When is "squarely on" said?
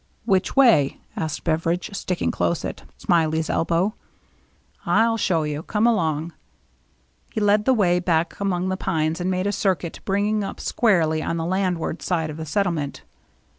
10.59-11.37